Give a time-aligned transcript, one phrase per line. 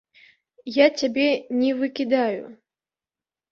[0.75, 1.27] Я цябе
[1.61, 2.43] не выкідаю.